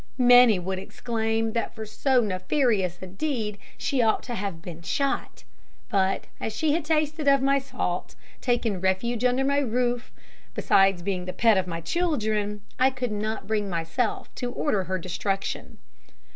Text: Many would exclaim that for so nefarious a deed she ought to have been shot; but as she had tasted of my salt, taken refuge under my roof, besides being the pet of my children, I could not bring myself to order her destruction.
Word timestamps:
Many 0.17 0.57
would 0.57 0.79
exclaim 0.79 1.53
that 1.53 1.75
for 1.75 1.85
so 1.85 2.21
nefarious 2.21 2.97
a 3.03 3.05
deed 3.05 3.59
she 3.77 4.01
ought 4.01 4.23
to 4.23 4.33
have 4.33 4.59
been 4.59 4.81
shot; 4.81 5.43
but 5.89 6.25
as 6.39 6.53
she 6.57 6.71
had 6.73 6.85
tasted 6.85 7.27
of 7.27 7.43
my 7.43 7.59
salt, 7.59 8.15
taken 8.41 8.81
refuge 8.81 9.23
under 9.23 9.43
my 9.45 9.59
roof, 9.59 10.11
besides 10.55 11.03
being 11.03 11.25
the 11.25 11.33
pet 11.33 11.55
of 11.55 11.67
my 11.67 11.81
children, 11.81 12.63
I 12.79 12.89
could 12.89 13.11
not 13.11 13.45
bring 13.45 13.69
myself 13.69 14.33
to 14.37 14.49
order 14.51 14.85
her 14.85 14.97
destruction. 14.97 15.77